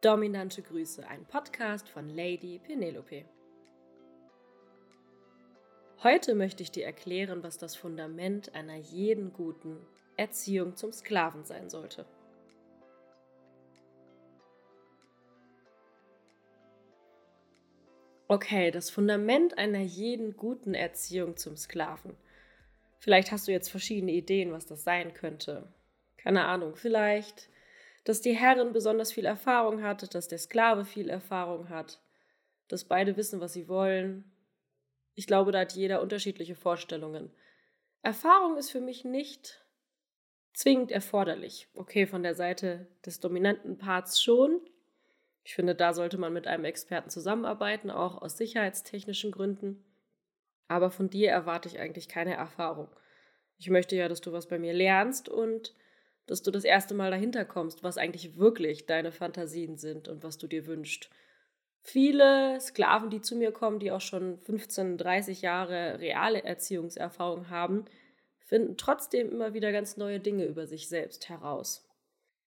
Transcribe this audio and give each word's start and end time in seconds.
Dominante 0.00 0.62
Grüße, 0.62 1.04
ein 1.08 1.24
Podcast 1.24 1.88
von 1.88 2.08
Lady 2.08 2.60
Penelope. 2.60 3.24
Heute 6.04 6.36
möchte 6.36 6.62
ich 6.62 6.70
dir 6.70 6.86
erklären, 6.86 7.42
was 7.42 7.58
das 7.58 7.74
Fundament 7.74 8.54
einer 8.54 8.76
jeden 8.76 9.32
guten 9.32 9.76
Erziehung 10.16 10.76
zum 10.76 10.92
Sklaven 10.92 11.44
sein 11.44 11.68
sollte. 11.68 12.06
Okay, 18.28 18.70
das 18.70 18.90
Fundament 18.90 19.58
einer 19.58 19.80
jeden 19.80 20.36
guten 20.36 20.74
Erziehung 20.74 21.36
zum 21.36 21.56
Sklaven. 21.56 22.16
Vielleicht 23.00 23.32
hast 23.32 23.48
du 23.48 23.52
jetzt 23.52 23.68
verschiedene 23.68 24.12
Ideen, 24.12 24.52
was 24.52 24.64
das 24.64 24.84
sein 24.84 25.12
könnte. 25.12 25.66
Keine 26.18 26.44
Ahnung, 26.44 26.76
vielleicht 26.76 27.48
dass 28.04 28.20
die 28.20 28.36
Herrin 28.36 28.72
besonders 28.72 29.12
viel 29.12 29.24
Erfahrung 29.24 29.82
hat, 29.82 30.14
dass 30.14 30.28
der 30.28 30.38
Sklave 30.38 30.84
viel 30.84 31.08
Erfahrung 31.08 31.68
hat, 31.68 32.00
dass 32.68 32.84
beide 32.84 33.16
wissen, 33.16 33.40
was 33.40 33.52
sie 33.52 33.68
wollen. 33.68 34.24
Ich 35.14 35.26
glaube, 35.26 35.52
da 35.52 35.60
hat 35.60 35.72
jeder 35.72 36.00
unterschiedliche 36.00 36.54
Vorstellungen. 36.54 37.30
Erfahrung 38.02 38.56
ist 38.56 38.70
für 38.70 38.80
mich 38.80 39.04
nicht 39.04 39.64
zwingend 40.52 40.90
erforderlich. 40.90 41.68
Okay, 41.74 42.06
von 42.06 42.22
der 42.22 42.34
Seite 42.34 42.86
des 43.04 43.20
dominanten 43.20 43.78
Parts 43.78 44.22
schon. 44.22 44.60
Ich 45.44 45.54
finde, 45.54 45.74
da 45.74 45.94
sollte 45.94 46.18
man 46.18 46.32
mit 46.32 46.46
einem 46.46 46.64
Experten 46.64 47.10
zusammenarbeiten, 47.10 47.90
auch 47.90 48.20
aus 48.20 48.36
sicherheitstechnischen 48.36 49.32
Gründen. 49.32 49.84
Aber 50.68 50.90
von 50.90 51.10
dir 51.10 51.30
erwarte 51.30 51.68
ich 51.68 51.78
eigentlich 51.78 52.08
keine 52.08 52.34
Erfahrung. 52.34 52.88
Ich 53.56 53.70
möchte 53.70 53.96
ja, 53.96 54.08
dass 54.08 54.20
du 54.20 54.32
was 54.32 54.46
bei 54.46 54.58
mir 54.58 54.72
lernst 54.72 55.28
und 55.28 55.74
dass 56.30 56.42
du 56.42 56.50
das 56.50 56.64
erste 56.64 56.94
Mal 56.94 57.10
dahinter 57.10 57.44
kommst, 57.44 57.82
was 57.82 57.98
eigentlich 57.98 58.36
wirklich 58.36 58.86
deine 58.86 59.12
Fantasien 59.12 59.76
sind 59.76 60.08
und 60.08 60.22
was 60.22 60.38
du 60.38 60.46
dir 60.46 60.66
wünschst. 60.66 61.10
Viele 61.82 62.60
Sklaven, 62.60 63.10
die 63.10 63.20
zu 63.20 63.34
mir 63.34 63.52
kommen, 63.52 63.78
die 63.78 63.90
auch 63.92 64.00
schon 64.00 64.38
15, 64.38 64.98
30 64.98 65.42
Jahre 65.42 65.98
reale 66.00 66.42
Erziehungserfahrung 66.44 67.48
haben, 67.48 67.86
finden 68.44 68.76
trotzdem 68.76 69.30
immer 69.30 69.54
wieder 69.54 69.72
ganz 69.72 69.96
neue 69.96 70.20
Dinge 70.20 70.44
über 70.44 70.66
sich 70.66 70.88
selbst 70.88 71.28
heraus. 71.28 71.86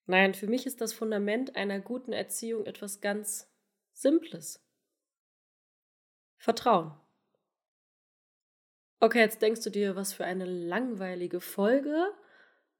Nein, 0.05 0.33
für 0.33 0.47
mich 0.47 0.65
ist 0.65 0.81
das 0.81 0.93
Fundament 0.93 1.55
einer 1.55 1.79
guten 1.79 2.11
Erziehung 2.11 2.65
etwas 2.65 3.01
ganz 3.01 3.51
Simples. 3.93 4.63
Vertrauen. 6.37 6.91
Okay, 8.99 9.19
jetzt 9.19 9.41
denkst 9.41 9.63
du 9.63 9.69
dir, 9.69 9.95
was 9.95 10.13
für 10.13 10.25
eine 10.25 10.45
langweilige 10.45 11.39
Folge 11.39 12.11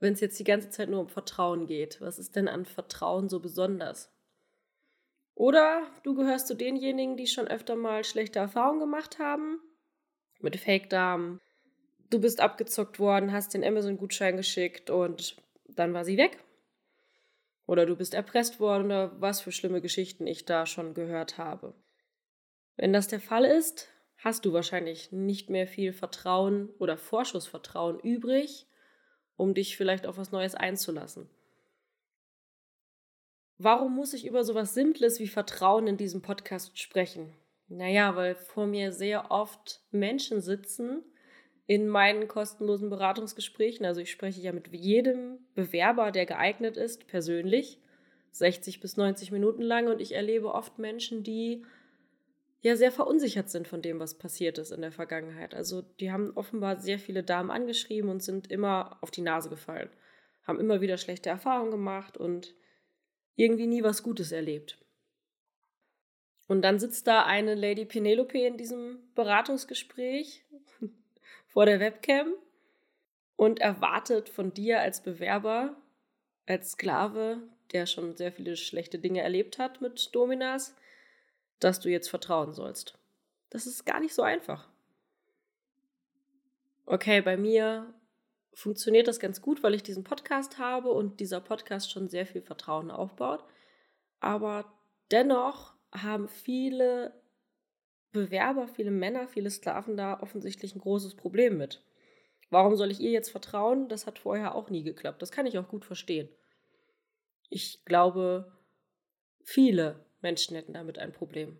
wenn 0.02 0.14
es 0.14 0.20
jetzt 0.20 0.40
die 0.40 0.44
ganze 0.44 0.70
Zeit 0.70 0.90
nur 0.90 1.00
um 1.00 1.08
Vertrauen 1.08 1.68
geht? 1.68 2.02
Was 2.02 2.20
ist 2.20 2.36
denn 2.36 2.48
an 2.48 2.66
Vertrauen 2.66 3.30
so 3.30 3.40
besonders? 3.40 4.12
Oder 5.36 5.88
du 6.04 6.16
gehörst 6.16 6.48
zu 6.48 6.56
denjenigen, 6.56 7.16
die 7.16 7.28
schon 7.28 7.48
öfter 7.48 7.76
mal 7.76 8.04
schlechte 8.04 8.40
Erfahrungen 8.40 8.80
gemacht 8.80 9.20
haben 9.20 9.62
mit 10.40 10.58
Fake-Damen. 10.58 11.40
Du 12.10 12.20
bist 12.20 12.42
abgezockt 12.42 13.00
worden, 13.00 13.32
hast 13.32 13.54
den 13.54 13.64
Amazon-Gutschein 13.64 14.38
geschickt 14.38 14.90
und 14.90 15.38
dann 15.68 15.94
war 15.94 16.04
sie 16.04 16.18
weg. 16.18 16.40
Oder 17.68 17.86
du 17.86 17.96
bist 17.96 18.14
erpresst 18.14 18.60
worden 18.60 18.86
oder 18.86 19.22
was 19.22 19.40
für 19.40 19.52
schlimme 19.52 19.82
Geschichten 19.82 20.28
ich 20.28 20.46
da 20.46 20.66
schon 20.66 20.94
gehört 20.94 21.38
habe. 21.38 21.74
Wenn 22.76 22.92
das 22.92 23.08
der 23.08 23.22
Fall 23.22 23.46
ist, 23.46 23.88
hast 24.18 24.46
du 24.46 24.52
wahrscheinlich 24.52 25.12
nicht 25.12 25.50
mehr 25.50 25.68
viel 25.68 25.94
Vertrauen 25.94 26.70
oder 26.80 26.98
Vorschussvertrauen 26.98 28.00
übrig 28.00 28.66
um 29.42 29.56
dich 29.56 29.76
vielleicht 29.76 30.06
auf 30.06 30.18
was 30.18 30.32
Neues 30.32 30.54
einzulassen. 30.54 31.28
Warum 33.58 33.96
muss 33.96 34.14
ich 34.14 34.26
über 34.28 34.44
sowas 34.44 34.76
Simples 34.76 35.20
wie 35.20 35.28
Vertrauen 35.28 35.88
in 35.88 35.98
diesem 35.98 36.22
Podcast 36.22 36.78
sprechen? 36.80 37.34
Naja, 37.68 38.16
weil 38.16 38.36
vor 38.36 38.68
mir 38.68 38.92
sehr 38.92 39.32
oft 39.32 39.82
Menschen 39.92 40.42
sitzen 40.42 41.04
in 41.66 41.88
meinen 41.88 42.28
kostenlosen 42.28 42.90
Beratungsgesprächen. 42.90 43.86
Also 43.86 44.02
ich 44.02 44.12
spreche 44.12 44.42
ja 44.42 44.52
mit 44.52 44.68
jedem 44.76 45.40
Bewerber, 45.56 46.12
der 46.12 46.28
geeignet 46.28 46.78
ist, 46.78 47.08
persönlich, 47.08 47.80
60 48.34 48.80
bis 48.80 48.96
90 48.96 49.32
Minuten 49.32 49.64
lang. 49.64 49.88
Und 49.88 50.02
ich 50.02 50.14
erlebe 50.14 50.54
oft 50.54 50.78
Menschen, 50.78 51.24
die 51.24 51.66
ja 52.62 52.76
sehr 52.76 52.92
verunsichert 52.92 53.50
sind 53.50 53.68
von 53.68 53.82
dem, 53.82 54.00
was 54.00 54.18
passiert 54.18 54.58
ist 54.58 54.72
in 54.72 54.82
der 54.82 54.92
Vergangenheit. 54.92 55.54
Also 55.54 55.82
die 55.82 56.12
haben 56.12 56.32
offenbar 56.36 56.80
sehr 56.80 57.00
viele 57.00 57.24
Damen 57.24 57.52
angeschrieben 57.52 58.10
und 58.10 58.24
sind 58.24 58.50
immer 58.52 58.98
auf 59.02 59.12
die 59.12 59.22
Nase 59.22 59.50
gefallen, 59.50 59.90
haben 60.44 60.60
immer 60.60 60.82
wieder 60.82 60.98
schlechte 60.98 61.30
Erfahrungen 61.30 61.72
gemacht 61.72 62.18
und 62.18 62.54
irgendwie 63.36 63.68
nie 63.68 63.84
was 63.84 64.04
Gutes 64.04 64.32
erlebt. 64.32 64.78
Und 66.48 66.62
dann 66.64 66.80
sitzt 66.80 67.08
da 67.08 67.24
eine 67.26 67.56
Lady 67.56 67.86
Penelope 67.86 68.38
in 68.38 68.58
diesem 68.58 69.00
Beratungsgespräch 69.16 70.44
vor 71.48 71.66
der 71.66 71.80
Webcam 71.80 72.34
und 73.38 73.60
erwartet 73.60 74.30
von 74.30 74.54
dir 74.54 74.82
als 74.82 75.02
Bewerber, 75.02 75.76
als 76.46 76.72
Sklave, 76.72 77.42
der 77.72 77.86
schon 77.86 78.16
sehr 78.18 78.32
viele 78.32 78.56
schlechte 78.58 79.00
Dinge 79.00 79.22
erlebt 79.22 79.58
hat 79.58 79.82
mit 79.82 80.14
Dominas, 80.14 80.76
dass 81.62 81.80
du 81.80 81.90
jetzt 81.90 82.10
vertrauen 82.10 82.54
sollst. 82.54 82.98
Das 83.50 83.66
ist 83.66 83.86
gar 83.86 84.02
nicht 84.02 84.14
so 84.14 84.24
einfach. 84.24 84.68
Okay, 86.86 87.22
bei 87.22 87.38
mir 87.38 87.94
funktioniert 88.54 89.08
das 89.08 89.20
ganz 89.20 89.42
gut, 89.42 89.64
weil 89.64 89.76
ich 89.76 89.84
diesen 89.84 90.04
Podcast 90.04 90.58
habe 90.58 90.92
und 90.92 91.20
dieser 91.20 91.40
Podcast 91.40 91.92
schon 91.92 92.10
sehr 92.10 92.26
viel 92.26 92.42
Vertrauen 92.42 92.92
aufbaut. 92.92 93.44
Aber 94.20 94.66
dennoch 95.10 95.74
haben 95.94 96.28
viele 96.28 97.14
Bewerber, 98.12 98.68
viele 98.68 98.92
Männer, 98.92 99.28
viele 99.28 99.50
Sklaven 99.50 99.96
da 99.96 100.20
offensichtlich 100.20 100.76
ein 100.76 100.82
großes 100.82 101.16
Problem 101.16 101.58
mit. 101.58 101.82
Warum 102.50 102.76
soll 102.76 102.92
ich 102.92 103.00
ihr 103.00 103.12
jetzt 103.12 103.30
vertrauen? 103.30 103.88
Das 103.88 104.06
hat 104.06 104.20
vorher 104.20 104.56
auch 104.56 104.70
nie 104.70 104.84
geklappt. 104.84 105.22
Das 105.22 105.32
kann 105.32 105.46
ich 105.46 105.58
auch 105.58 105.70
gut 105.70 105.86
verstehen. 105.86 106.28
Ich 107.50 107.86
glaube, 107.86 108.52
viele 109.44 110.04
Menschen 110.22 110.56
hätten 110.56 110.74
damit 110.74 110.98
ein 110.98 111.14
Problem. 111.14 111.60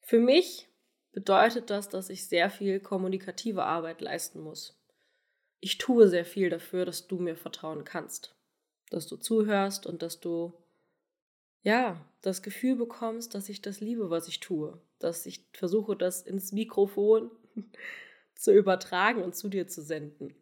Für 0.00 0.18
mich 0.18 0.68
bedeutet 1.12 1.70
das, 1.70 1.88
dass 1.88 2.10
ich 2.10 2.26
sehr 2.26 2.50
viel 2.50 2.80
kommunikative 2.80 3.64
Arbeit 3.64 4.00
leisten 4.00 4.40
muss. 4.40 4.78
Ich 5.60 5.78
tue 5.78 6.08
sehr 6.08 6.24
viel 6.24 6.50
dafür, 6.50 6.84
dass 6.84 7.06
du 7.06 7.18
mir 7.18 7.36
vertrauen 7.36 7.84
kannst, 7.84 8.34
dass 8.90 9.06
du 9.06 9.16
zuhörst 9.16 9.86
und 9.86 10.02
dass 10.02 10.20
du 10.20 10.52
ja, 11.62 12.04
das 12.22 12.42
Gefühl 12.42 12.76
bekommst, 12.76 13.34
dass 13.34 13.48
ich 13.48 13.62
das 13.62 13.80
liebe, 13.80 14.10
was 14.10 14.28
ich 14.28 14.40
tue, 14.40 14.80
dass 14.98 15.26
ich 15.26 15.46
versuche, 15.52 15.96
das 15.96 16.22
ins 16.22 16.52
Mikrofon 16.52 17.30
zu 18.34 18.52
übertragen 18.52 19.22
und 19.22 19.36
zu 19.36 19.48
dir 19.48 19.68
zu 19.68 19.82
senden. 19.82 20.34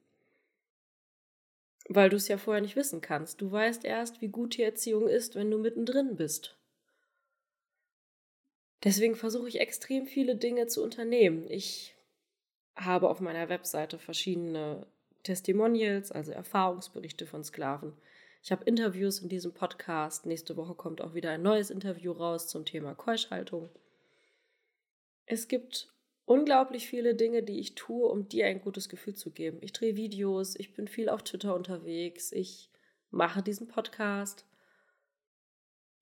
Weil 1.93 2.09
du 2.09 2.17
es 2.17 2.29
ja 2.29 2.39
vorher 2.39 2.63
nicht 2.63 2.77
wissen 2.77 3.01
kannst. 3.01 3.41
Du 3.41 3.51
weißt 3.51 3.85
erst, 3.85 4.21
wie 4.21 4.29
gut 4.29 4.57
die 4.57 4.63
Erziehung 4.63 5.09
ist, 5.09 5.35
wenn 5.35 5.51
du 5.51 5.59
mittendrin 5.59 6.15
bist. 6.15 6.57
Deswegen 8.85 9.17
versuche 9.17 9.49
ich 9.49 9.59
extrem 9.59 10.07
viele 10.07 10.37
Dinge 10.37 10.69
zu 10.69 10.85
unternehmen. 10.85 11.51
Ich 11.51 11.97
habe 12.77 13.11
auf 13.11 13.19
meiner 13.19 13.49
Webseite 13.49 13.99
verschiedene 13.99 14.87
Testimonials, 15.25 16.13
also 16.13 16.31
Erfahrungsberichte 16.31 17.27
von 17.27 17.43
Sklaven. 17.43 17.93
Ich 18.41 18.53
habe 18.53 18.65
Interviews 18.67 19.19
in 19.19 19.29
diesem 19.29 19.53
Podcast. 19.53 20.27
Nächste 20.27 20.57
Woche 20.57 20.77
kommt 20.77 21.01
auch 21.01 21.15
wieder 21.15 21.31
ein 21.31 21.43
neues 21.43 21.71
Interview 21.71 22.13
raus 22.13 22.47
zum 22.47 22.65
Thema 22.65 22.95
Keuschhaltung. 22.95 23.69
Es 25.27 25.49
gibt 25.49 25.93
unglaublich 26.31 26.87
viele 26.87 27.17
Dinge, 27.17 27.43
die 27.43 27.59
ich 27.59 27.75
tue, 27.75 28.07
um 28.07 28.29
dir 28.29 28.47
ein 28.47 28.61
gutes 28.61 28.89
Gefühl 28.89 29.17
zu 29.17 29.33
geben. 29.33 29.59
Ich 29.63 29.73
drehe 29.73 29.97
Videos, 29.97 30.55
ich 30.55 30.75
bin 30.75 30.87
viel 30.87 31.09
auf 31.09 31.25
Twitter 31.25 31.57
unterwegs, 31.57 32.31
ich 32.31 32.71
mache 33.11 33.43
diesen 33.43 33.67
Podcast. 33.67 34.47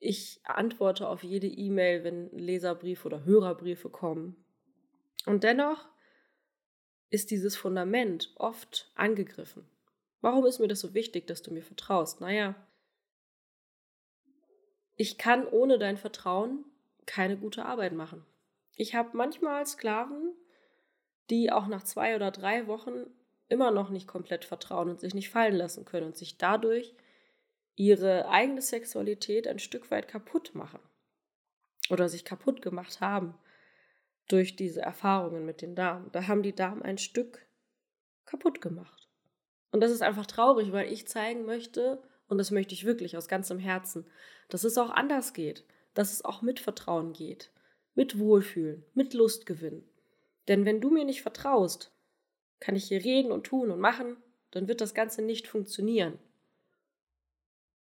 Ich 0.00 0.40
antworte 0.44 1.08
auf 1.08 1.24
jede 1.24 1.46
E-Mail, 1.46 2.04
wenn 2.04 2.30
Leserbriefe 2.36 3.06
oder 3.06 3.24
Hörerbriefe 3.24 3.88
kommen. 3.88 4.36
Und 5.24 5.44
dennoch 5.44 5.88
ist 7.08 7.30
dieses 7.30 7.56
Fundament 7.56 8.34
oft 8.36 8.92
angegriffen. 8.96 9.66
Warum 10.20 10.44
ist 10.44 10.58
mir 10.58 10.68
das 10.68 10.80
so 10.80 10.92
wichtig, 10.92 11.26
dass 11.26 11.40
du 11.40 11.54
mir 11.54 11.62
vertraust? 11.62 12.20
Naja, 12.20 12.54
ich 14.94 15.16
kann 15.16 15.46
ohne 15.46 15.78
dein 15.78 15.96
Vertrauen 15.96 16.66
keine 17.06 17.38
gute 17.38 17.64
Arbeit 17.64 17.94
machen. 17.94 18.26
Ich 18.78 18.94
habe 18.94 19.10
manchmal 19.12 19.66
Sklaven, 19.66 20.34
die 21.30 21.50
auch 21.50 21.66
nach 21.66 21.82
zwei 21.82 22.14
oder 22.14 22.30
drei 22.30 22.68
Wochen 22.68 23.06
immer 23.48 23.72
noch 23.72 23.90
nicht 23.90 24.06
komplett 24.06 24.44
vertrauen 24.44 24.88
und 24.88 25.00
sich 25.00 25.14
nicht 25.14 25.30
fallen 25.30 25.56
lassen 25.56 25.84
können 25.84 26.06
und 26.06 26.16
sich 26.16 26.38
dadurch 26.38 26.94
ihre 27.74 28.28
eigene 28.28 28.62
Sexualität 28.62 29.48
ein 29.48 29.58
Stück 29.58 29.90
weit 29.90 30.06
kaputt 30.06 30.54
machen 30.54 30.78
oder 31.90 32.08
sich 32.08 32.24
kaputt 32.24 32.62
gemacht 32.62 33.00
haben 33.00 33.34
durch 34.28 34.54
diese 34.54 34.82
Erfahrungen 34.82 35.44
mit 35.44 35.60
den 35.60 35.74
Damen. 35.74 36.12
Da 36.12 36.28
haben 36.28 36.44
die 36.44 36.54
Damen 36.54 36.82
ein 36.82 36.98
Stück 36.98 37.44
kaputt 38.26 38.60
gemacht. 38.60 39.08
Und 39.72 39.80
das 39.80 39.90
ist 39.90 40.02
einfach 40.02 40.26
traurig, 40.26 40.70
weil 40.70 40.92
ich 40.92 41.08
zeigen 41.08 41.44
möchte 41.44 42.00
und 42.28 42.38
das 42.38 42.52
möchte 42.52 42.74
ich 42.74 42.84
wirklich 42.84 43.16
aus 43.16 43.26
ganzem 43.26 43.58
Herzen, 43.58 44.06
dass 44.48 44.62
es 44.62 44.78
auch 44.78 44.90
anders 44.90 45.32
geht, 45.32 45.64
dass 45.94 46.12
es 46.12 46.24
auch 46.24 46.42
mit 46.42 46.60
Vertrauen 46.60 47.12
geht, 47.12 47.50
mit 47.98 48.16
Wohlfühlen, 48.16 48.84
mit 48.94 49.12
Lustgewinn. 49.12 49.82
Denn 50.46 50.64
wenn 50.64 50.80
du 50.80 50.88
mir 50.88 51.04
nicht 51.04 51.22
vertraust, 51.22 51.90
kann 52.60 52.76
ich 52.76 52.84
hier 52.84 53.02
reden 53.02 53.32
und 53.32 53.42
tun 53.42 53.72
und 53.72 53.80
machen, 53.80 54.16
dann 54.52 54.68
wird 54.68 54.80
das 54.80 54.94
Ganze 54.94 55.20
nicht 55.20 55.48
funktionieren. 55.48 56.16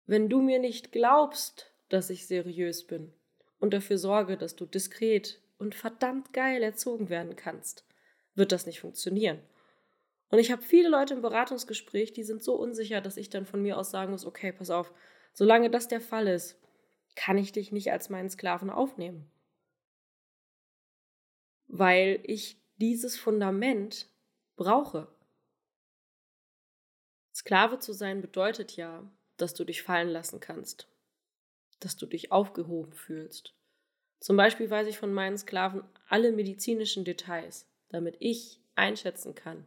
Wenn 0.08 0.28
du 0.28 0.42
mir 0.42 0.58
nicht 0.58 0.92
glaubst, 0.92 1.72
dass 1.90 2.10
ich 2.10 2.26
seriös 2.26 2.88
bin 2.88 3.14
und 3.60 3.72
dafür 3.72 4.00
sorge, 4.00 4.36
dass 4.36 4.56
du 4.56 4.66
diskret 4.66 5.40
und 5.60 5.76
verdammt 5.76 6.34
geil 6.34 6.64
erzogen 6.64 7.10
werden 7.10 7.36
kannst, 7.36 7.86
wird 8.34 8.52
das 8.52 8.66
nicht 8.66 8.80
funktionieren. 8.80 9.38
Und 10.32 10.40
ich 10.40 10.52
habe 10.52 10.64
viele 10.64 10.90
Leute 10.90 11.14
im 11.14 11.22
Beratungsgespräch, 11.22 12.14
die 12.14 12.24
sind 12.24 12.44
so 12.44 12.56
unsicher, 12.56 13.00
dass 13.00 13.18
ich 13.18 13.30
dann 13.30 13.46
von 13.46 13.62
mir 13.62 13.78
aus 13.78 13.92
sagen 13.92 14.12
muss, 14.12 14.26
okay, 14.26 14.54
pass 14.54 14.72
auf, 14.72 14.92
solange 15.34 15.70
das 15.70 15.88
der 15.88 16.02
Fall 16.02 16.28
ist, 16.28 16.60
kann 17.16 17.38
ich 17.38 17.52
dich 17.52 17.72
nicht 17.72 17.92
als 17.92 18.10
meinen 18.10 18.32
Sklaven 18.32 18.72
aufnehmen. 18.72 19.30
Weil 21.69 22.19
ich 22.24 22.62
dieses 22.77 23.18
Fundament 23.18 24.07
brauche. 24.57 25.07
Sklave 27.33 27.80
zu 27.80 27.94
sein 27.94 28.19
bedeutet 28.21 28.75
ja, 28.75 29.10
dass 29.38 29.54
du 29.54 29.63
dich 29.63 29.81
fallen 29.81 30.10
lassen 30.10 30.42
kannst, 30.42 30.89
dass 31.80 31.95
du 31.95 32.06
dich 32.06 32.33
aufgehoben 32.33 32.92
fühlst. 32.92 33.54
Zum 34.19 34.36
Beispiel 34.36 34.69
weiß 34.69 34.88
ich 34.88 34.98
von 34.98 35.13
meinen 35.13 35.38
Sklaven 35.38 35.83
alle 36.10 36.33
medizinischen 36.33 37.06
Details, 37.06 37.66
damit 37.88 38.18
ich 38.19 38.60
einschätzen 38.75 39.36
kann, 39.36 39.65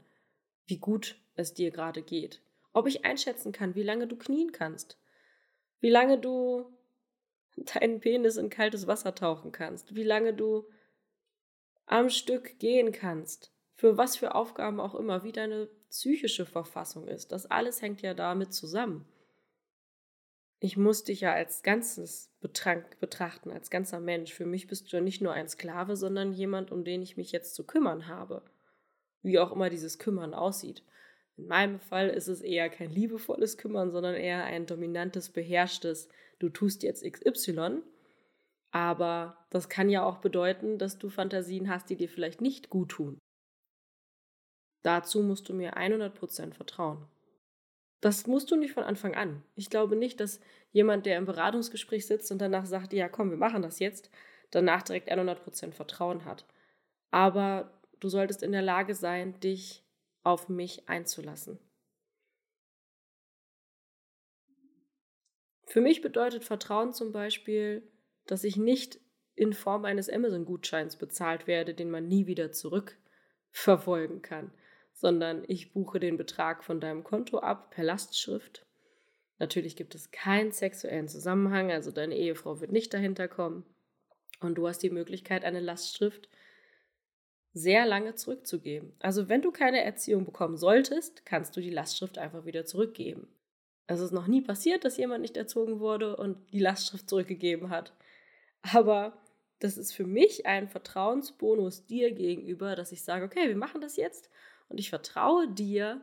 wie 0.66 0.76
gut 0.76 1.16
es 1.34 1.54
dir 1.54 1.70
gerade 1.70 2.02
geht. 2.02 2.42
Ob 2.74 2.86
ich 2.86 3.04
einschätzen 3.04 3.52
kann, 3.52 3.74
wie 3.74 3.82
lange 3.82 4.06
du 4.06 4.16
knien 4.16 4.52
kannst. 4.52 4.98
Wie 5.80 5.90
lange 5.90 6.18
du 6.18 6.66
deinen 7.56 8.00
Penis 8.00 8.36
in 8.36 8.50
kaltes 8.50 8.86
Wasser 8.86 9.14
tauchen 9.14 9.52
kannst. 9.52 9.94
Wie 9.94 10.04
lange 10.04 10.34
du 10.34 10.66
am 11.92 12.10
Stück 12.10 12.58
gehen 12.58 12.92
kannst. 12.92 13.52
Für 13.74 13.96
was 13.96 14.16
für 14.16 14.34
Aufgaben 14.34 14.80
auch 14.80 14.94
immer, 14.94 15.24
wie 15.24 15.32
deine 15.32 15.68
psychische 15.88 16.46
Verfassung 16.46 17.08
ist. 17.08 17.32
Das 17.32 17.46
alles 17.46 17.82
hängt 17.82 18.02
ja 18.02 18.14
damit 18.14 18.52
zusammen. 18.52 19.06
Ich 20.60 20.76
muss 20.76 21.02
dich 21.02 21.20
ja 21.20 21.32
als 21.32 21.62
Ganzes 21.62 22.30
betrachten, 22.40 23.50
als 23.50 23.70
ganzer 23.70 23.98
Mensch. 23.98 24.32
Für 24.32 24.46
mich 24.46 24.68
bist 24.68 24.92
du 24.92 24.96
ja 24.96 25.02
nicht 25.02 25.20
nur 25.20 25.32
ein 25.32 25.48
Sklave, 25.48 25.96
sondern 25.96 26.32
jemand, 26.32 26.70
um 26.70 26.84
den 26.84 27.02
ich 27.02 27.16
mich 27.16 27.32
jetzt 27.32 27.54
zu 27.54 27.64
kümmern 27.64 28.06
habe 28.06 28.42
wie 29.22 29.38
auch 29.38 29.52
immer 29.52 29.70
dieses 29.70 29.98
Kümmern 29.98 30.34
aussieht. 30.34 30.82
In 31.36 31.46
meinem 31.46 31.80
Fall 31.80 32.08
ist 32.08 32.28
es 32.28 32.42
eher 32.42 32.68
kein 32.68 32.90
liebevolles 32.90 33.56
Kümmern, 33.56 33.90
sondern 33.90 34.14
eher 34.14 34.44
ein 34.44 34.66
dominantes, 34.66 35.30
beherrschtes, 35.30 36.08
du 36.38 36.48
tust 36.50 36.82
jetzt 36.82 37.04
XY. 37.04 37.82
Aber 38.72 39.46
das 39.50 39.68
kann 39.68 39.88
ja 39.88 40.04
auch 40.04 40.18
bedeuten, 40.18 40.78
dass 40.78 40.98
du 40.98 41.08
Fantasien 41.08 41.70
hast, 41.70 41.90
die 41.90 41.96
dir 41.96 42.08
vielleicht 42.08 42.40
nicht 42.40 42.70
gut 42.70 42.90
tun. 42.90 43.18
Dazu 44.82 45.22
musst 45.22 45.48
du 45.48 45.54
mir 45.54 45.76
100% 45.76 46.54
vertrauen. 46.54 47.06
Das 48.00 48.26
musst 48.26 48.50
du 48.50 48.56
nicht 48.56 48.72
von 48.72 48.82
Anfang 48.82 49.14
an. 49.14 49.44
Ich 49.54 49.70
glaube 49.70 49.94
nicht, 49.94 50.18
dass 50.18 50.40
jemand, 50.72 51.06
der 51.06 51.18
im 51.18 51.26
Beratungsgespräch 51.26 52.06
sitzt 52.06 52.32
und 52.32 52.40
danach 52.40 52.66
sagt, 52.66 52.92
ja 52.92 53.08
komm, 53.08 53.30
wir 53.30 53.36
machen 53.36 53.62
das 53.62 53.78
jetzt, 53.78 54.10
danach 54.50 54.82
direkt 54.82 55.12
100% 55.12 55.72
Vertrauen 55.72 56.24
hat. 56.24 56.44
Aber 57.12 57.70
Du 58.02 58.08
solltest 58.08 58.42
in 58.42 58.50
der 58.50 58.62
Lage 58.62 58.96
sein, 58.96 59.38
dich 59.38 59.84
auf 60.24 60.48
mich 60.48 60.88
einzulassen. 60.88 61.60
Für 65.66 65.80
mich 65.80 66.02
bedeutet 66.02 66.42
Vertrauen 66.42 66.92
zum 66.92 67.12
Beispiel, 67.12 67.88
dass 68.26 68.44
ich 68.44 68.56
nicht 68.56 69.00
in 69.34 69.52
Form 69.52 69.84
eines 69.84 70.08
Amazon-Gutscheins 70.08 70.96
bezahlt 70.96 71.46
werde, 71.46 71.74
den 71.74 71.90
man 71.90 72.06
nie 72.06 72.26
wieder 72.26 72.52
zurückverfolgen 72.52 74.22
kann, 74.22 74.52
sondern 74.92 75.44
ich 75.48 75.72
buche 75.72 76.00
den 76.00 76.16
Betrag 76.16 76.64
von 76.64 76.80
deinem 76.80 77.04
Konto 77.04 77.38
ab 77.38 77.70
per 77.70 77.84
Lastschrift. 77.84 78.66
Natürlich 79.38 79.74
gibt 79.74 79.94
es 79.94 80.10
keinen 80.10 80.52
sexuellen 80.52 81.08
Zusammenhang, 81.08 81.72
also 81.72 81.90
deine 81.90 82.16
Ehefrau 82.16 82.60
wird 82.60 82.72
nicht 82.72 82.94
dahinter 82.94 83.26
kommen. 83.28 83.64
Und 84.40 84.56
du 84.56 84.68
hast 84.68 84.82
die 84.82 84.90
Möglichkeit, 84.90 85.44
eine 85.44 85.60
Lastschrift 85.60 86.28
sehr 87.52 87.86
lange 87.86 88.14
zurückzugeben. 88.14 88.94
Also 88.98 89.28
wenn 89.28 89.42
du 89.42 89.50
keine 89.50 89.84
Erziehung 89.84 90.24
bekommen 90.24 90.56
solltest, 90.56 91.26
kannst 91.26 91.56
du 91.56 91.60
die 91.60 91.70
Lastschrift 91.70 92.18
einfach 92.18 92.44
wieder 92.44 92.64
zurückgeben. 92.64 93.28
Es 93.86 94.00
ist 94.00 94.12
noch 94.12 94.26
nie 94.26 94.40
passiert, 94.40 94.84
dass 94.84 94.96
jemand 94.96 95.22
nicht 95.22 95.36
erzogen 95.36 95.80
wurde 95.80 96.16
und 96.16 96.38
die 96.52 96.60
Lastschrift 96.60 97.08
zurückgegeben 97.08 97.68
hat. 97.70 97.92
Aber 98.62 99.12
das 99.58 99.76
ist 99.76 99.92
für 99.92 100.06
mich 100.06 100.46
ein 100.46 100.68
Vertrauensbonus 100.68 101.86
dir 101.86 102.12
gegenüber, 102.12 102.74
dass 102.74 102.92
ich 102.92 103.02
sage, 103.02 103.24
okay, 103.24 103.48
wir 103.48 103.56
machen 103.56 103.80
das 103.80 103.96
jetzt 103.96 104.30
und 104.68 104.78
ich 104.78 104.90
vertraue 104.90 105.48
dir, 105.48 106.00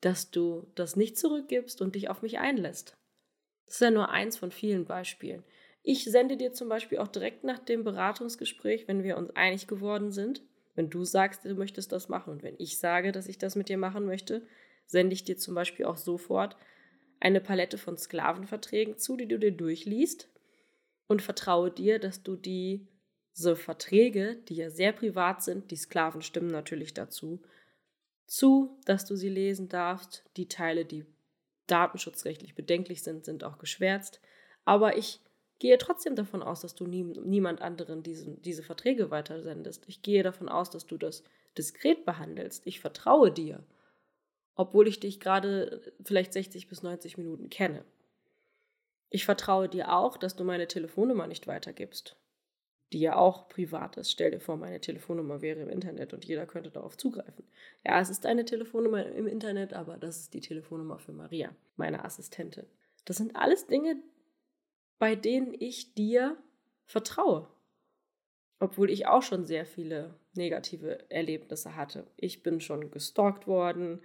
dass 0.00 0.30
du 0.30 0.66
das 0.74 0.96
nicht 0.96 1.18
zurückgibst 1.18 1.80
und 1.80 1.94
dich 1.94 2.08
auf 2.08 2.22
mich 2.22 2.38
einlässt. 2.38 2.96
Das 3.66 3.76
ist 3.76 3.80
ja 3.80 3.90
nur 3.90 4.10
eins 4.10 4.36
von 4.36 4.52
vielen 4.52 4.84
Beispielen. 4.84 5.42
Ich 5.82 6.04
sende 6.04 6.36
dir 6.36 6.52
zum 6.52 6.68
Beispiel 6.68 6.98
auch 6.98 7.08
direkt 7.08 7.44
nach 7.44 7.58
dem 7.58 7.84
Beratungsgespräch, 7.84 8.86
wenn 8.86 9.02
wir 9.02 9.16
uns 9.16 9.30
einig 9.34 9.66
geworden 9.66 10.10
sind, 10.10 10.42
wenn 10.74 10.90
du 10.90 11.04
sagst, 11.04 11.44
du 11.44 11.54
möchtest 11.54 11.92
das 11.92 12.08
machen 12.08 12.32
und 12.32 12.42
wenn 12.42 12.54
ich 12.58 12.78
sage, 12.78 13.12
dass 13.12 13.28
ich 13.28 13.38
das 13.38 13.56
mit 13.56 13.68
dir 13.68 13.78
machen 13.78 14.04
möchte, 14.04 14.46
sende 14.86 15.14
ich 15.14 15.24
dir 15.24 15.36
zum 15.36 15.54
Beispiel 15.54 15.86
auch 15.86 15.96
sofort 15.96 16.56
eine 17.18 17.40
Palette 17.40 17.78
von 17.78 17.96
Sklavenverträgen 17.96 18.98
zu, 18.98 19.16
die 19.16 19.26
du 19.26 19.38
dir 19.38 19.52
durchliest 19.52 20.28
und 21.08 21.22
vertraue 21.22 21.70
dir, 21.70 21.98
dass 21.98 22.22
du 22.22 22.36
diese 22.36 23.56
Verträge, 23.56 24.36
die 24.48 24.56
ja 24.56 24.70
sehr 24.70 24.92
privat 24.92 25.42
sind, 25.42 25.70
die 25.70 25.76
Sklaven 25.76 26.22
stimmen 26.22 26.50
natürlich 26.50 26.94
dazu, 26.94 27.42
zu, 28.26 28.78
dass 28.84 29.04
du 29.04 29.14
sie 29.16 29.28
lesen 29.28 29.68
darfst. 29.68 30.24
Die 30.36 30.48
Teile, 30.48 30.84
die 30.84 31.04
datenschutzrechtlich 31.66 32.54
bedenklich 32.54 33.02
sind, 33.02 33.24
sind 33.24 33.44
auch 33.44 33.58
geschwärzt. 33.58 34.20
Aber 34.64 34.96
ich 34.96 35.20
gehe 35.58 35.78
trotzdem 35.78 36.16
davon 36.16 36.42
aus, 36.42 36.60
dass 36.60 36.74
du 36.74 36.86
nie, 36.86 37.02
niemand 37.02 37.62
anderen 37.62 38.02
diesen, 38.02 38.42
diese 38.42 38.62
Verträge 38.62 39.10
weitersendest. 39.10 39.84
Ich 39.86 40.02
gehe 40.02 40.22
davon 40.22 40.48
aus, 40.48 40.70
dass 40.70 40.86
du 40.86 40.96
das 40.98 41.22
diskret 41.56 42.04
behandelst. 42.04 42.66
Ich 42.66 42.80
vertraue 42.80 43.30
dir, 43.30 43.64
obwohl 44.54 44.88
ich 44.88 45.00
dich 45.00 45.20
gerade 45.20 45.80
vielleicht 46.04 46.32
60 46.32 46.68
bis 46.68 46.82
90 46.82 47.16
Minuten 47.16 47.48
kenne. 47.48 47.84
Ich 49.08 49.24
vertraue 49.24 49.68
dir 49.68 49.92
auch, 49.92 50.16
dass 50.16 50.36
du 50.36 50.44
meine 50.44 50.68
Telefonnummer 50.68 51.26
nicht 51.26 51.46
weitergibst, 51.46 52.16
die 52.92 53.00
ja 53.00 53.16
auch 53.16 53.48
privat 53.48 53.96
ist. 53.96 54.10
Stell 54.10 54.32
dir 54.32 54.40
vor, 54.40 54.56
meine 54.56 54.80
Telefonnummer 54.80 55.40
wäre 55.42 55.60
im 55.60 55.68
Internet 55.68 56.12
und 56.12 56.24
jeder 56.24 56.46
könnte 56.46 56.70
darauf 56.70 56.96
zugreifen. 56.96 57.44
Ja, 57.84 58.00
es 58.00 58.10
ist 58.10 58.26
eine 58.26 58.44
Telefonnummer 58.44 59.06
im 59.06 59.26
Internet, 59.26 59.72
aber 59.72 59.96
das 59.96 60.18
ist 60.20 60.34
die 60.34 60.40
Telefonnummer 60.40 60.98
für 60.98 61.12
Maria, 61.12 61.54
meine 61.76 62.04
Assistentin. 62.04 62.66
Das 63.04 63.16
sind 63.16 63.36
alles 63.36 63.66
Dinge, 63.66 63.96
bei 64.98 65.14
denen 65.14 65.54
ich 65.58 65.94
dir 65.94 66.36
vertraue. 66.84 67.48
Obwohl 68.58 68.90
ich 68.90 69.06
auch 69.06 69.22
schon 69.22 69.46
sehr 69.46 69.66
viele 69.66 70.18
negative 70.34 71.10
Erlebnisse 71.10 71.76
hatte. 71.76 72.06
Ich 72.16 72.42
bin 72.42 72.60
schon 72.60 72.90
gestalkt 72.90 73.46
worden. 73.46 74.00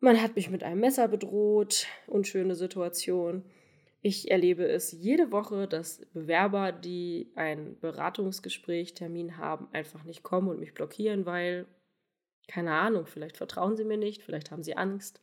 Man 0.00 0.20
hat 0.20 0.34
mich 0.34 0.50
mit 0.50 0.64
einem 0.64 0.80
Messer 0.80 1.08
bedroht. 1.08 1.86
Unschöne 2.06 2.56
Situation. 2.56 3.44
Ich 4.02 4.30
erlebe 4.30 4.66
es 4.66 4.92
jede 4.92 5.30
Woche, 5.30 5.68
dass 5.68 6.06
Bewerber, 6.14 6.72
die 6.72 7.30
ein 7.34 7.78
Beratungsgespräch, 7.80 8.94
Termin 8.94 9.36
haben, 9.36 9.68
einfach 9.72 10.04
nicht 10.04 10.22
kommen 10.22 10.48
und 10.48 10.58
mich 10.58 10.72
blockieren, 10.72 11.26
weil, 11.26 11.66
keine 12.48 12.72
Ahnung, 12.72 13.06
vielleicht 13.06 13.36
vertrauen 13.36 13.76
sie 13.76 13.84
mir 13.84 13.98
nicht, 13.98 14.22
vielleicht 14.22 14.50
haben 14.50 14.62
sie 14.62 14.76
Angst. 14.76 15.20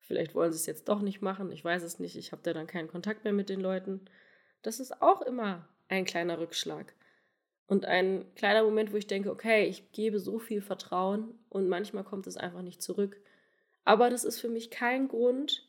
Vielleicht 0.00 0.34
wollen 0.34 0.52
sie 0.52 0.58
es 0.58 0.66
jetzt 0.66 0.88
doch 0.88 1.02
nicht 1.02 1.20
machen. 1.20 1.50
Ich 1.50 1.64
weiß 1.64 1.82
es 1.82 1.98
nicht. 1.98 2.16
Ich 2.16 2.30
habe 2.30 2.40
da 2.42 2.52
dann 2.52 2.68
keinen 2.68 2.88
Kontakt 2.88 3.24
mehr 3.24 3.32
mit 3.32 3.48
den 3.48 3.60
Leuten. 3.60 4.02
Das 4.62 4.78
ist 4.78 5.02
auch 5.02 5.20
immer 5.20 5.68
ein 5.88 6.04
kleiner 6.04 6.38
Rückschlag. 6.38 6.94
Und 7.66 7.84
ein 7.84 8.32
kleiner 8.36 8.62
Moment, 8.62 8.92
wo 8.92 8.96
ich 8.96 9.08
denke, 9.08 9.30
okay, 9.32 9.66
ich 9.66 9.90
gebe 9.90 10.20
so 10.20 10.38
viel 10.38 10.62
Vertrauen 10.62 11.34
und 11.48 11.68
manchmal 11.68 12.04
kommt 12.04 12.28
es 12.28 12.36
einfach 12.36 12.62
nicht 12.62 12.80
zurück. 12.80 13.20
Aber 13.84 14.08
das 14.08 14.24
ist 14.24 14.40
für 14.40 14.48
mich 14.48 14.70
kein 14.70 15.08
Grund, 15.08 15.68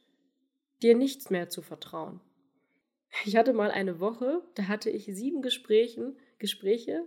dir 0.83 0.95
nichts 0.95 1.31
mehr 1.31 1.49
zu 1.49 1.63
vertrauen. 1.63 2.21
Ich 3.25 3.35
hatte 3.35 3.53
mal 3.53 3.71
eine 3.71 3.99
Woche, 3.99 4.43
da 4.55 4.67
hatte 4.67 4.89
ich 4.89 5.05
sieben 5.05 5.41
Gesprächen, 5.41 6.17
Gespräche, 6.39 7.05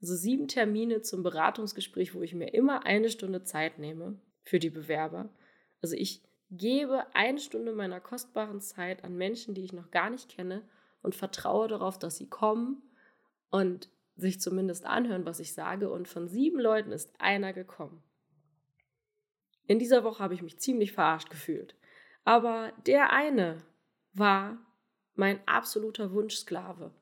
also 0.00 0.14
sieben 0.14 0.48
Termine 0.48 1.02
zum 1.02 1.22
Beratungsgespräch, 1.22 2.14
wo 2.14 2.22
ich 2.22 2.34
mir 2.34 2.54
immer 2.54 2.86
eine 2.86 3.10
Stunde 3.10 3.42
Zeit 3.42 3.78
nehme 3.78 4.18
für 4.42 4.58
die 4.58 4.70
Bewerber. 4.70 5.28
Also 5.82 5.96
ich 5.96 6.22
gebe 6.50 7.04
eine 7.14 7.38
Stunde 7.38 7.72
meiner 7.72 8.00
kostbaren 8.00 8.60
Zeit 8.60 9.04
an 9.04 9.16
Menschen, 9.16 9.54
die 9.54 9.64
ich 9.64 9.72
noch 9.72 9.90
gar 9.90 10.10
nicht 10.10 10.28
kenne 10.28 10.68
und 11.02 11.14
vertraue 11.14 11.68
darauf, 11.68 11.98
dass 11.98 12.16
sie 12.16 12.28
kommen 12.28 12.82
und 13.50 13.90
sich 14.16 14.40
zumindest 14.40 14.84
anhören, 14.84 15.24
was 15.24 15.40
ich 15.40 15.54
sage. 15.54 15.90
Und 15.90 16.08
von 16.08 16.28
sieben 16.28 16.60
Leuten 16.60 16.92
ist 16.92 17.12
einer 17.18 17.52
gekommen. 17.52 18.02
In 19.66 19.78
dieser 19.78 20.04
Woche 20.04 20.22
habe 20.22 20.34
ich 20.34 20.42
mich 20.42 20.58
ziemlich 20.58 20.92
verarscht 20.92 21.30
gefühlt. 21.30 21.76
Aber 22.24 22.72
der 22.86 23.12
eine 23.12 23.58
war 24.12 24.58
mein 25.14 25.46
absoluter 25.46 26.12
Wunschsklave. 26.12 26.92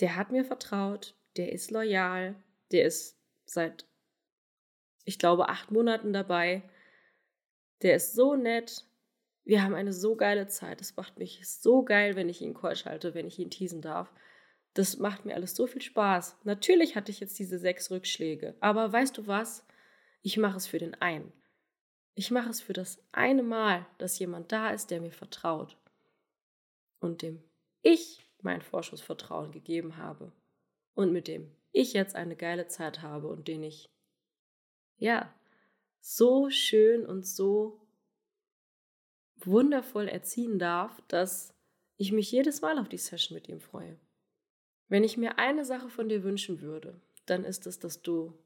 Der 0.00 0.16
hat 0.16 0.30
mir 0.30 0.44
vertraut, 0.44 1.14
der 1.36 1.52
ist 1.52 1.70
loyal, 1.70 2.34
der 2.70 2.84
ist 2.84 3.18
seit, 3.44 3.86
ich 5.04 5.18
glaube, 5.18 5.48
acht 5.48 5.70
Monaten 5.70 6.12
dabei. 6.12 6.62
Der 7.82 7.96
ist 7.96 8.14
so 8.14 8.36
nett. 8.36 8.84
Wir 9.44 9.62
haben 9.62 9.74
eine 9.74 9.92
so 9.92 10.14
geile 10.14 10.46
Zeit. 10.46 10.80
Es 10.80 10.96
macht 10.96 11.18
mich 11.18 11.46
so 11.48 11.84
geil, 11.84 12.14
wenn 12.14 12.28
ich 12.28 12.40
ihn 12.40 12.54
call 12.54 12.76
schalte, 12.76 13.14
wenn 13.14 13.26
ich 13.26 13.38
ihn 13.38 13.50
teasen 13.50 13.82
darf. 13.82 14.12
Das 14.74 14.98
macht 14.98 15.24
mir 15.24 15.34
alles 15.34 15.54
so 15.54 15.66
viel 15.66 15.82
Spaß. 15.82 16.38
Natürlich 16.44 16.96
hatte 16.96 17.10
ich 17.10 17.20
jetzt 17.20 17.38
diese 17.38 17.58
sechs 17.58 17.90
Rückschläge. 17.90 18.54
Aber 18.60 18.92
weißt 18.92 19.18
du 19.18 19.26
was? 19.26 19.66
Ich 20.22 20.36
mache 20.36 20.56
es 20.56 20.66
für 20.66 20.78
den 20.78 20.94
einen. 20.94 21.32
Ich 22.14 22.30
mache 22.30 22.50
es 22.50 22.60
für 22.60 22.72
das 22.72 23.02
eine 23.10 23.42
Mal, 23.42 23.84
dass 23.98 24.18
jemand 24.18 24.52
da 24.52 24.70
ist, 24.70 24.90
der 24.90 25.00
mir 25.00 25.10
vertraut 25.10 25.76
und 27.02 27.22
dem 27.22 27.42
ich 27.82 28.24
mein 28.40 28.62
Vorschussvertrauen 28.62 29.52
gegeben 29.52 29.96
habe 29.96 30.32
und 30.94 31.12
mit 31.12 31.28
dem 31.28 31.54
ich 31.72 31.92
jetzt 31.92 32.14
eine 32.14 32.36
geile 32.36 32.68
Zeit 32.68 33.02
habe 33.02 33.28
und 33.28 33.48
den 33.48 33.62
ich, 33.62 33.90
ja, 34.98 35.34
so 36.00 36.50
schön 36.50 37.04
und 37.06 37.26
so 37.26 37.80
wundervoll 39.36 40.08
erziehen 40.08 40.58
darf, 40.58 41.02
dass 41.08 41.54
ich 41.96 42.12
mich 42.12 42.30
jedes 42.30 42.60
Mal 42.60 42.78
auf 42.78 42.88
die 42.88 42.98
Session 42.98 43.34
mit 43.34 43.48
ihm 43.48 43.60
freue. 43.60 43.98
Wenn 44.88 45.04
ich 45.04 45.16
mir 45.16 45.38
eine 45.38 45.64
Sache 45.64 45.88
von 45.88 46.08
dir 46.08 46.22
wünschen 46.22 46.60
würde, 46.60 47.00
dann 47.26 47.44
ist 47.44 47.66
es, 47.66 47.78
dass 47.78 48.02
du 48.02 48.36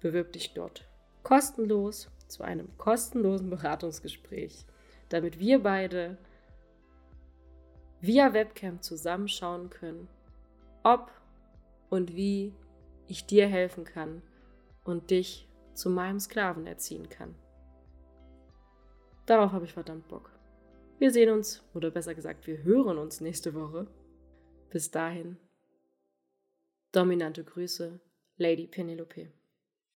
Bewirb 0.00 0.32
dich 0.32 0.54
dort 0.54 0.88
kostenlos 1.22 2.10
zu 2.26 2.42
einem 2.42 2.74
kostenlosen 2.78 3.50
Beratungsgespräch, 3.50 4.64
damit 5.10 5.38
wir 5.38 5.62
beide 5.62 6.16
via 8.00 8.32
Webcam 8.32 8.80
zusammenschauen 8.80 9.68
können, 9.68 10.08
ob 10.82 11.12
und 11.90 12.16
wie 12.16 12.54
ich 13.06 13.26
dir 13.26 13.48
helfen 13.48 13.84
kann 13.84 14.22
und 14.82 15.10
dich 15.10 15.46
zu 15.74 15.90
meinem 15.90 16.20
Sklaven 16.20 16.66
erziehen 16.66 17.10
kann. 17.10 17.34
Darauf 19.26 19.52
habe 19.52 19.66
ich 19.66 19.74
verdammt 19.74 20.08
Bock. 20.08 20.29
Wir 21.00 21.10
sehen 21.10 21.30
uns, 21.30 21.64
oder 21.72 21.90
besser 21.90 22.14
gesagt, 22.14 22.46
wir 22.46 22.62
hören 22.62 22.98
uns 22.98 23.22
nächste 23.22 23.54
Woche. 23.54 23.86
Bis 24.68 24.90
dahin. 24.90 25.38
Dominante 26.92 27.42
Grüße, 27.42 27.98
Lady 28.36 28.66
Penelope. 28.66 29.32